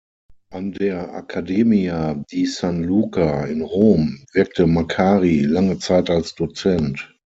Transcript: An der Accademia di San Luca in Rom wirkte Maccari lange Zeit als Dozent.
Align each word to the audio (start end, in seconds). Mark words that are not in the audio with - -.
An 0.49 0.71
der 0.71 1.13
Accademia 1.13 2.15
di 2.31 2.47
San 2.47 2.83
Luca 2.83 3.45
in 3.45 3.61
Rom 3.61 4.25
wirkte 4.33 4.65
Maccari 4.65 5.41
lange 5.41 5.77
Zeit 5.77 6.09
als 6.09 6.33
Dozent. 6.33 7.15